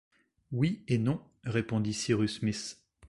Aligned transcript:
Oui 0.51 0.83
et 0.87 0.97
non, 0.97 1.21
répondit 1.43 1.93
Cyrus 1.93 2.39
Smith. 2.39 2.79